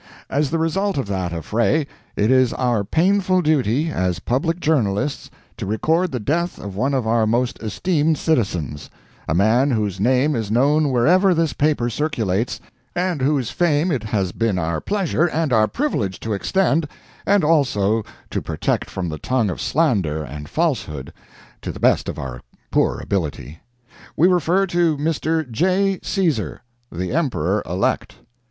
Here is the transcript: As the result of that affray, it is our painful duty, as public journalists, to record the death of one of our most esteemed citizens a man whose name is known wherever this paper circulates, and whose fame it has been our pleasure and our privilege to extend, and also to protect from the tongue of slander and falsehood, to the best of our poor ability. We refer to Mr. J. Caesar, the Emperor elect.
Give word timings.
As 0.31 0.49
the 0.49 0.57
result 0.57 0.97
of 0.97 1.05
that 1.09 1.31
affray, 1.31 1.85
it 2.15 2.31
is 2.31 2.53
our 2.53 2.83
painful 2.83 3.43
duty, 3.43 3.91
as 3.91 4.17
public 4.17 4.59
journalists, 4.59 5.29
to 5.57 5.67
record 5.67 6.11
the 6.11 6.19
death 6.19 6.57
of 6.57 6.75
one 6.75 6.95
of 6.95 7.05
our 7.05 7.27
most 7.27 7.61
esteemed 7.61 8.17
citizens 8.17 8.89
a 9.27 9.35
man 9.35 9.69
whose 9.69 9.99
name 9.99 10.35
is 10.35 10.49
known 10.49 10.89
wherever 10.89 11.35
this 11.35 11.53
paper 11.53 11.87
circulates, 11.87 12.59
and 12.95 13.21
whose 13.21 13.51
fame 13.51 13.91
it 13.91 14.01
has 14.05 14.31
been 14.31 14.57
our 14.57 14.81
pleasure 14.81 15.27
and 15.27 15.53
our 15.53 15.67
privilege 15.67 16.19
to 16.21 16.33
extend, 16.33 16.87
and 17.27 17.43
also 17.43 18.01
to 18.31 18.41
protect 18.41 18.89
from 18.89 19.07
the 19.07 19.19
tongue 19.19 19.51
of 19.51 19.61
slander 19.61 20.23
and 20.23 20.49
falsehood, 20.49 21.13
to 21.61 21.71
the 21.71 21.79
best 21.79 22.09
of 22.09 22.17
our 22.17 22.41
poor 22.71 22.99
ability. 22.99 23.59
We 24.17 24.27
refer 24.27 24.65
to 24.65 24.97
Mr. 24.97 25.47
J. 25.51 25.99
Caesar, 26.01 26.63
the 26.91 27.11
Emperor 27.13 27.61
elect. 27.67 28.15